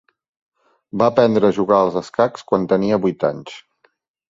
Va 1.01 1.09
aprendre 1.13 1.51
a 1.51 1.55
jugar 1.59 1.77
als 1.85 1.99
escacs 2.03 2.47
quan 2.51 2.67
tenia 2.73 3.01
vuit 3.07 3.29
anys. 3.33 3.57